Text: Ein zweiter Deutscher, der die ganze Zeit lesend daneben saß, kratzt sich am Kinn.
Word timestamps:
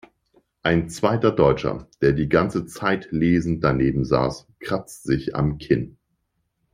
Ein 0.63 0.89
zweiter 0.89 1.29
Deutscher, 1.31 1.87
der 2.01 2.13
die 2.13 2.27
ganze 2.27 2.65
Zeit 2.65 3.11
lesend 3.11 3.63
daneben 3.63 4.03
saß, 4.03 4.47
kratzt 4.59 5.03
sich 5.03 5.35
am 5.35 5.59
Kinn. 5.59 5.95